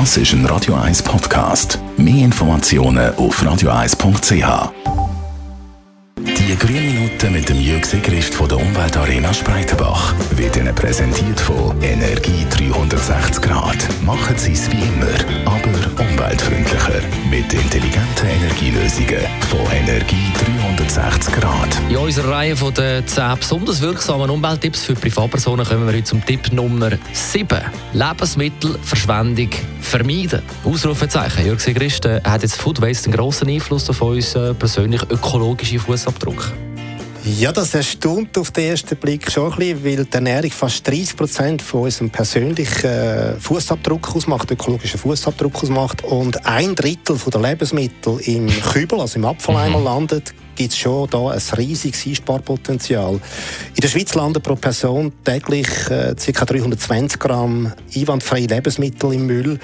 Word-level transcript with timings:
Das 0.00 0.16
ist 0.16 0.32
ein 0.32 0.44
Radio 0.46 0.74
1 0.74 1.04
Podcast. 1.04 1.78
Mehr 1.96 2.24
Informationen 2.24 3.14
auf 3.14 3.40
radio1.ch. 3.40 4.72
Die 6.18 6.56
grünen 6.58 6.94
Minuten 6.94 7.32
mit 7.32 7.48
dem 7.48 7.60
Jürg 7.60 7.86
Sigrist 7.86 8.34
von 8.34 8.48
der 8.48 8.58
Umweltarena 8.58 9.32
Spreitenbach 9.32 10.12
wird 10.32 10.56
Ihnen 10.56 10.74
präsentiert 10.74 11.38
von 11.38 11.80
Energie 11.80 12.44
360 12.50 13.40
Grad. 13.40 13.88
Machen 14.04 14.36
Sie 14.36 14.54
es 14.54 14.68
wie 14.72 14.82
immer, 14.82 15.14
aber 15.46 16.02
umweltfreundlicher. 16.02 17.00
Mit 17.30 17.52
intelligenten 17.54 18.26
Energielösungen 18.26 19.24
von 19.48 19.60
Energie 19.70 20.32
360 20.66 20.74
Grad. 20.74 20.83
In 21.94 22.00
unserer 22.00 22.28
Reihe 22.28 22.56
von 22.56 22.74
den 22.74 23.06
10 23.06 23.38
besonders 23.38 23.80
wirksamen 23.80 24.28
Umwelttipps 24.28 24.82
für 24.82 24.94
Privatpersonen 24.94 25.64
kommen 25.64 25.86
wir 25.86 25.94
heute 25.94 26.02
zum 26.02 26.26
Tipp 26.26 26.52
Nummer 26.52 26.90
7. 27.12 27.46
Lebensmittelverschwendung 27.92 29.50
vermeiden. 29.80 30.42
Ausrufezeichen. 30.64 31.46
Jürg 31.46 31.64
äh, 32.04 32.20
hat 32.24 32.42
jetzt 32.42 32.56
Food 32.56 32.80
Waste 32.80 33.10
einen 33.10 33.16
grossen 33.16 33.48
Einfluss 33.48 33.88
auf 33.88 34.02
unseren 34.02 34.56
persönlichen 34.56 35.08
ökologischen 35.08 35.78
Fußabdruck? 35.78 36.52
Ja, 37.26 37.52
das 37.52 37.74
erstaunt 37.74 38.36
auf 38.36 38.50
den 38.50 38.68
ersten 38.68 38.96
Blick 38.96 39.30
schon 39.30 39.50
ein 39.50 39.58
bisschen, 39.58 39.84
weil 39.84 40.04
die 40.04 40.12
Ernährung 40.12 40.50
fast 40.50 40.86
30 40.86 41.16
Prozent 41.16 41.62
von 41.62 41.84
unserem 41.84 42.10
persönlichen 42.10 42.86
äh, 42.86 43.40
Fußabdruck 43.40 44.14
ausmacht, 44.14 44.50
ökologischen 44.50 45.00
Fußabdruck 45.00 45.62
ausmacht. 45.62 46.04
Und 46.04 46.44
ein 46.44 46.74
Drittel 46.74 47.16
der 47.32 47.40
Lebensmittel 47.40 48.20
im 48.26 48.48
Kübel, 48.48 49.00
also 49.00 49.18
im 49.18 49.24
Abfalleimer 49.24 49.78
mhm. 49.78 49.84
landet, 49.84 50.34
gibt 50.54 50.72
es 50.72 50.78
schon 50.78 51.08
da 51.08 51.30
ein 51.30 51.40
riesiges 51.56 52.06
Einsparpotenzial. 52.06 53.14
In 53.14 53.80
der 53.80 53.88
Schweiz 53.88 54.14
landen 54.14 54.42
pro 54.42 54.56
Person 54.56 55.10
täglich 55.24 55.68
äh, 55.88 56.14
ca. 56.14 56.44
320 56.44 57.18
Gramm 57.18 57.72
einwandfreie 57.96 58.46
Lebensmittel 58.46 59.14
im 59.14 59.26
Müll. 59.26 59.58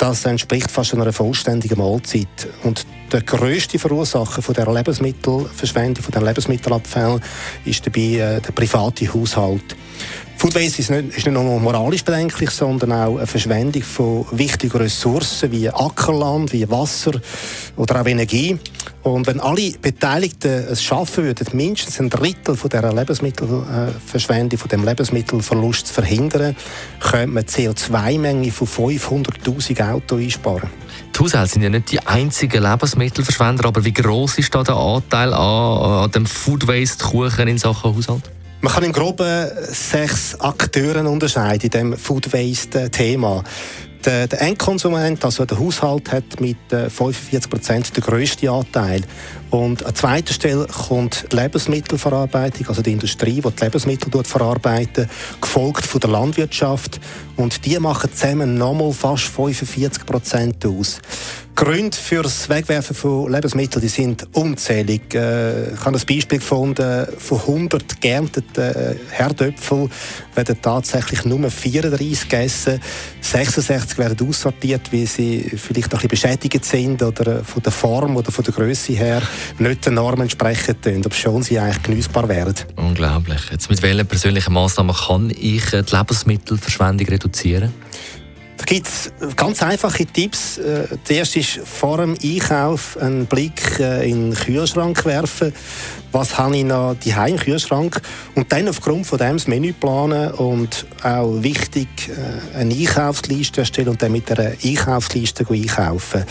Das 0.00 0.24
entspricht 0.24 0.70
fast 0.70 0.94
einer 0.94 1.12
vollständigen 1.12 1.76
Mahlzeit. 1.76 2.48
Und 2.62 2.86
der 3.12 3.20
grösste 3.20 3.78
Verursacher 3.78 4.40
von 4.40 4.54
der 4.54 4.72
Lebensmittelverschwendung, 4.72 6.02
von 6.02 6.12
den 6.12 6.24
Lebensmittelabfällen, 6.24 7.20
ist 7.66 7.86
dabei 7.86 8.00
äh, 8.00 8.40
der 8.40 8.52
private 8.54 9.12
Haushalt. 9.12 9.76
Food 10.38 10.56
ist 10.56 10.78
nicht, 10.78 10.90
ist 10.90 11.26
nicht 11.26 11.30
nur 11.30 11.60
moralisch 11.60 12.02
bedenklich, 12.02 12.48
sondern 12.48 12.92
auch 12.92 13.18
eine 13.18 13.26
Verschwendung 13.26 13.82
von 13.82 14.24
wichtigen 14.30 14.78
Ressourcen 14.78 15.52
wie 15.52 15.68
Ackerland, 15.68 16.50
wie 16.54 16.70
Wasser 16.70 17.20
oder 17.76 18.00
auch 18.00 18.06
Energie. 18.06 18.58
Und 19.02 19.26
wenn 19.26 19.40
alle 19.40 19.72
Beteiligten 19.80 20.50
es 20.50 20.82
schaffen 20.82 21.24
würden, 21.24 21.46
mindestens 21.52 22.00
ein 22.00 22.10
Drittel 22.10 22.54
von 22.54 22.68
dieser 22.68 22.92
Lebensmittelverschwendung, 22.92 24.58
von 24.58 24.68
dem 24.68 24.84
Lebensmittelverlust 24.84 25.86
zu 25.86 25.94
verhindern, 25.94 26.54
könnte 27.00 27.28
man 27.28 27.44
die 27.44 27.68
CO2-Menge 27.68 28.50
von 28.50 28.66
500.000 28.66 29.90
Autos 29.90 30.20
einsparen. 30.20 30.68
Die 31.14 31.18
Haushalte 31.18 31.52
sind 31.52 31.62
ja 31.62 31.70
nicht 31.70 31.90
die 31.92 32.00
einzigen 32.00 32.62
Lebensmittelverschwender, 32.62 33.64
aber 33.66 33.84
wie 33.84 33.92
groß 33.92 34.38
ist 34.38 34.54
da 34.54 34.62
der 34.62 34.76
Anteil 34.76 35.32
an, 35.32 36.04
an 36.04 36.10
dem 36.10 36.26
Food 36.26 36.66
Waste 36.66 37.02
Kuchen 37.02 37.48
in 37.48 37.56
Sachen 37.56 37.94
Haushalt? 37.94 38.30
Man 38.62 38.72
kann 38.74 38.84
im 38.84 38.92
Groben 38.92 39.48
sechs 39.70 40.38
Akteure 40.38 41.08
unterscheiden 41.08 41.64
in 41.64 41.70
dem 41.70 41.96
Food 41.96 42.30
Waste 42.34 42.90
Thema. 42.90 43.42
Der, 44.04 44.26
der 44.26 44.40
Endkonsument, 44.40 45.22
also 45.24 45.44
der 45.44 45.58
Haushalt, 45.58 46.10
hat 46.10 46.40
mit 46.40 46.56
45 46.70 47.34
äh, 47.34 47.48
Prozent 47.48 47.96
den 47.96 48.02
grössten 48.02 48.48
Anteil. 48.48 49.02
Und 49.50 49.84
an 49.84 49.94
zweiter 49.94 50.32
Stelle 50.32 50.66
kommt 50.66 51.26
die 51.30 51.36
Lebensmittelverarbeitung, 51.36 52.68
also 52.68 52.80
die 52.80 52.92
Industrie, 52.92 53.42
die 53.42 53.50
die 53.50 53.64
Lebensmittel 53.64 54.24
verarbeitet, 54.24 55.10
gefolgt 55.40 55.84
von 55.84 56.00
der 56.00 56.10
Landwirtschaft. 56.10 56.98
Und 57.36 57.66
die 57.66 57.78
machen 57.78 58.10
zusammen 58.10 58.54
nochmal 58.54 58.92
fast 58.92 59.24
45 59.24 60.06
Prozent 60.06 60.64
aus. 60.64 61.00
Gründe 61.60 61.94
für 61.94 62.22
das 62.22 62.48
Wegwerfen 62.48 62.96
von 62.96 63.30
Lebensmitteln 63.30 63.82
die 63.82 63.88
sind 63.88 64.26
unzählig. 64.32 65.14
Äh, 65.14 65.74
ich 65.74 65.80
habe 65.80 65.98
ein 65.98 66.06
Beispiel 66.06 66.38
gefunden, 66.38 67.06
von 67.18 67.38
100 67.38 68.00
geernteten 68.00 68.64
äh, 68.64 68.94
Herdöpfeln 69.10 69.90
werden 70.34 70.56
tatsächlich 70.62 71.26
nur 71.26 71.50
34 71.50 72.30
gegessen. 72.30 72.80
66 73.20 73.98
werden 73.98 74.26
aussortiert, 74.26 74.90
weil 74.90 75.06
sie 75.06 75.52
vielleicht 75.54 75.92
ein 75.92 76.08
bisschen 76.08 76.08
beschädigt 76.38 76.64
sind 76.64 77.02
oder 77.02 77.44
von 77.44 77.62
der 77.62 77.72
Form 77.72 78.16
oder 78.16 78.32
von 78.32 78.42
der 78.42 78.54
Größe 78.54 78.94
her 78.94 79.20
nicht 79.58 79.84
den 79.84 79.94
Normen 79.94 80.22
entsprechen, 80.22 80.76
ob 81.04 81.12
schon 81.12 81.42
sie 81.42 81.58
eigentlich 81.58 81.82
genießbar 81.82 82.26
wären. 82.26 82.54
Unglaublich. 82.76 83.50
Jetzt 83.52 83.68
mit 83.68 83.82
welchen 83.82 84.06
persönlichen 84.06 84.54
Massnahmen 84.54 84.96
kann 84.96 85.28
ich 85.28 85.64
die 85.72 85.94
Lebensmittelverschwendung 85.94 87.06
reduzieren? 87.06 87.70
Da 88.60 88.66
gibt 88.66 88.88
es 88.88 89.10
ganz 89.36 89.62
einfache 89.62 90.04
Tipps. 90.04 90.58
Äh, 90.58 90.86
der 91.08 91.16
erste 91.16 91.40
ist 91.40 91.60
vor 91.64 91.96
dem 91.96 92.14
Einkauf 92.22 92.98
einen 92.98 93.24
Blick 93.24 93.80
äh, 93.80 94.06
in 94.06 94.32
den 94.32 94.34
Kühlschrank 94.34 95.02
werfen. 95.06 95.54
Was 96.12 96.36
habe 96.36 96.58
ich 96.58 96.64
noch 96.64 96.94
die 97.02 97.08
im 97.08 97.38
Kühlschrank? 97.38 98.02
Und 98.34 98.52
dann 98.52 98.68
aufgrund 98.68 99.06
von 99.06 99.18
dem 99.18 99.38
das 99.38 99.46
Menü 99.46 99.72
planen 99.72 100.32
und 100.32 100.84
auch 101.02 101.42
wichtig 101.42 101.88
äh, 102.10 102.58
eine 102.58 102.74
Einkaufsliste 102.74 103.62
erstellen 103.62 103.88
und 103.88 104.02
dann 104.02 104.12
mit 104.12 104.30
einer 104.30 104.52
Einkaufsliste 104.62 105.46
einkaufen. 105.48 106.24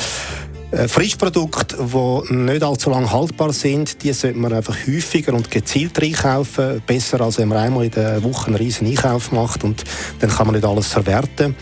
Frischprodukte, 0.87 1.77
die 1.79 2.33
nicht 2.35 2.61
allzu 2.61 2.91
lange 2.91 3.11
haltbar 3.11 3.51
sind, 3.53 4.03
die 4.03 4.13
sollte 4.13 4.37
man 4.37 4.53
einfach 4.53 4.77
häufiger 4.85 5.33
und 5.33 5.49
gezielt 5.49 5.99
einkaufen. 5.99 6.83
Besser 6.85 7.21
als 7.21 7.39
wenn 7.39 7.47
man 7.47 7.57
einmal 7.57 7.85
in 7.85 7.91
der 7.91 8.21
Woche 8.21 8.47
einen 8.47 8.55
riesen 8.55 8.85
Einkauf 8.85 9.31
macht 9.31 9.63
und 9.63 9.83
dann 10.19 10.29
kann 10.29 10.45
man 10.45 10.53
nicht 10.53 10.67
alles 10.67 10.85
verwerten. 10.89 11.55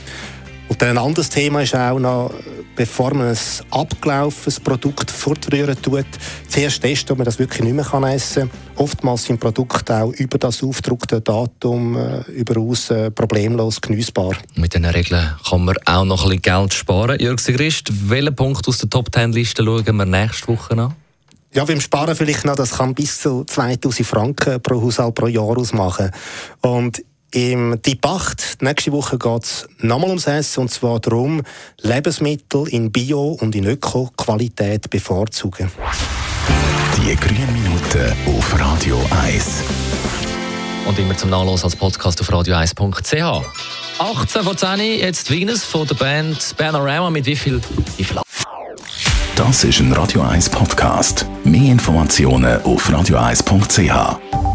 Und 0.70 0.82
dann 0.82 0.90
ein 0.90 0.98
anderes 0.98 1.30
Thema 1.30 1.62
ist 1.62 1.76
auch 1.76 1.98
noch, 1.98 2.32
bevor 2.76 3.14
man 3.14 3.28
ein 3.30 3.38
abgelaufenes 3.72 4.60
Produkt 4.60 5.10
fortrühren 5.10 5.82
tut, 5.82 6.06
zuerst 6.48 6.82
testen, 6.82 7.14
ob 7.14 7.20
man 7.20 7.26
das 7.26 7.40
wirklich 7.40 7.64
nicht 7.64 7.74
mehr 7.74 8.14
essen 8.14 8.50
kann. 8.50 8.60
Oftmals 8.76 9.24
sind 9.24 9.40
Produkte 9.40 9.96
auch 9.96 10.12
über 10.14 10.38
das 10.38 10.62
aufgedruckte 10.62 11.22
Datum 11.22 11.98
äh, 11.98 12.22
überaus 12.32 12.92
äh, 12.92 13.10
problemlos 13.12 13.82
genießbar. 13.82 14.36
Mit 14.56 14.74
diesen 14.74 14.86
Regeln 14.86 15.32
kann 15.50 15.66
man 15.66 15.76
auch 15.86 16.06
noch 16.06 16.24
ein 16.24 16.30
bisschen 16.30 16.42
Geld 16.42 16.74
sparen. 16.74 17.20
Jörg 17.20 17.40
Sigrist, 17.40 18.10
welchen 18.10 18.36
Punkt 18.36 18.68
aus 18.68 18.78
der 18.78 18.90
Top-10-Liste 18.90 19.64
schauen 19.64 19.96
wir 19.96 20.06
nächste 20.06 20.50
Woche 20.50 20.74
an? 20.74 20.94
Ja, 21.54 21.66
beim 21.66 21.82
Sparen 21.82 22.16
vielleicht 22.16 22.46
noch, 22.46 22.56
das 22.56 22.78
kann 22.78 22.94
bis 22.94 23.22
zu 23.22 23.44
2000 23.46 24.08
Franken 24.08 24.62
pro 24.62 24.82
Haushalt 24.82 25.16
pro 25.16 25.28
Jahr 25.28 25.58
ausmachen. 25.58 26.12
Und 26.62 27.02
im 27.38 27.80
Typ 27.84 28.04
8, 28.04 28.58
nächste 28.62 28.92
Woche 28.92 29.20
geht 29.20 29.44
es 29.44 29.68
nochmal 29.80 30.10
ums 30.10 30.26
Essen 30.26 30.62
und 30.62 30.72
zwar 30.72 31.00
darum, 31.00 31.44
Lebensmittel 31.82 32.68
in 32.70 32.92
Bio- 32.92 33.38
und 33.40 33.56
in 33.56 33.66
Öko-Qualität 33.66 34.90
bevorzugen. 34.90 35.72
Die 36.98 37.16
grünen 37.16 37.54
Minuten 37.54 38.16
auf 38.26 38.60
Radio 38.60 39.00
1. 39.24 39.64
Und 40.88 40.98
immer 40.98 41.16
zum 41.16 41.30
Nachlassen 41.30 41.66
als 41.66 41.76
Podcast 41.76 42.20
auf 42.22 42.30
radio1.ch. 42.32 43.46
18 44.00 44.44
von 44.44 44.58
10, 44.58 45.00
jetzt 45.00 45.30
Venus 45.30 45.64
von 45.64 45.86
der 45.86 45.96
Band 45.96 46.56
Panorama 46.58 47.12
mit 47.12 47.28
wie 47.28 47.36
viel? 47.36 47.62
Wie 47.98 48.04
viel? 48.04 48.20
Das 49.36 49.64
ist 49.64 49.80
ein 49.80 49.94
Radio 49.94 50.22
1 50.22 50.50
Podcast. 50.50 51.28
Mehr 51.44 51.72
Informationen 51.72 52.60
auf 52.64 52.90
radio1.ch. 52.90 54.47